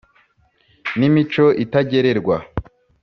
[0.97, 2.35] N' imico itagererwa,